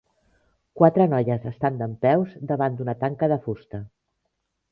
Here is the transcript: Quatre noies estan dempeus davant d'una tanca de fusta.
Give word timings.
Quatre 0.79 1.05
noies 1.09 1.43
estan 1.51 1.77
dempeus 1.81 2.33
davant 2.53 2.79
d'una 2.79 2.97
tanca 3.05 3.31
de 3.35 3.39
fusta. 3.47 3.85